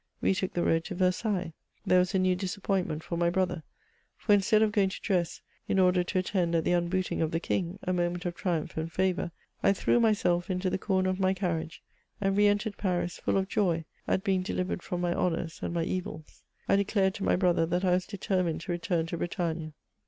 We 0.19 0.33
took 0.33 0.53
the 0.53 0.63
road 0.63 0.83
to 0.85 0.95
Versailles. 0.95 1.53
There 1.85 1.99
was 1.99 2.15
a 2.15 2.17
new 2.17 2.35
disappointment 2.35 3.03
for 3.03 3.17
my 3.17 3.29
hrother; 3.29 3.61
for, 4.17 4.33
instead 4.33 4.63
of 4.63 4.71
going 4.71 4.89
to 4.89 4.99
dress, 4.99 5.41
in 5.67 5.77
order 5.77 6.03
to 6.03 6.17
attend 6.17 6.55
at 6.55 6.63
the 6.63 6.71
unbooting 6.73 7.21
of 7.21 7.29
the 7.29 7.39
King, 7.39 7.77
a 7.83 7.93
moment 7.93 8.25
of 8.25 8.33
triumph 8.33 8.77
and 8.77 8.91
favour, 8.91 9.29
I 9.61 9.73
threw 9.73 9.99
myself 9.99 10.49
into 10.49 10.71
the 10.71 10.79
corner 10.79 11.11
of 11.11 11.19
my 11.19 11.35
carriage, 11.35 11.83
and 12.19 12.35
re 12.35 12.47
entered 12.47 12.77
Paris, 12.77 13.17
full 13.19 13.37
of 13.37 13.47
joy 13.47 13.85
at 14.07 14.23
being 14.23 14.41
delivered 14.41 14.81
from 14.81 15.01
my 15.01 15.13
honours 15.13 15.59
and 15.61 15.71
my 15.71 15.83
evils. 15.83 16.41
I 16.67 16.77
declared 16.77 17.13
to 17.13 17.23
my 17.23 17.35
brother 17.35 17.67
that 17.67 17.85
I 17.85 17.91
was 17.91 18.07
determined 18.07 18.61
to 18.61 18.71
return 18.71 19.05
to 19.05 19.19
Bretagne. 19.19 19.73